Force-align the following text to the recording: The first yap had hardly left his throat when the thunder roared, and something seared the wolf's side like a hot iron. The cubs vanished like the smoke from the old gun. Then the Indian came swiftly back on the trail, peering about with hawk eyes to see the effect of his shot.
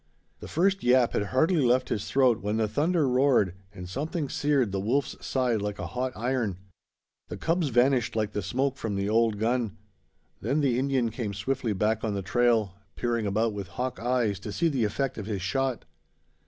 The 0.39 0.47
first 0.47 0.81
yap 0.83 1.13
had 1.13 1.25
hardly 1.25 1.61
left 1.63 1.89
his 1.89 2.09
throat 2.09 2.41
when 2.41 2.57
the 2.57 2.67
thunder 2.67 3.07
roared, 3.07 3.53
and 3.71 3.87
something 3.87 4.29
seared 4.29 4.71
the 4.71 4.79
wolf's 4.79 5.15
side 5.23 5.61
like 5.61 5.77
a 5.77 5.85
hot 5.85 6.11
iron. 6.15 6.57
The 7.27 7.37
cubs 7.37 7.67
vanished 7.67 8.15
like 8.15 8.31
the 8.31 8.41
smoke 8.41 8.77
from 8.77 8.95
the 8.95 9.07
old 9.07 9.37
gun. 9.37 9.77
Then 10.41 10.61
the 10.61 10.79
Indian 10.79 11.11
came 11.11 11.35
swiftly 11.35 11.73
back 11.73 12.03
on 12.03 12.15
the 12.15 12.23
trail, 12.23 12.73
peering 12.95 13.27
about 13.27 13.53
with 13.53 13.67
hawk 13.67 13.99
eyes 13.99 14.39
to 14.39 14.51
see 14.51 14.69
the 14.69 14.85
effect 14.85 15.19
of 15.19 15.27
his 15.27 15.43
shot. 15.43 15.85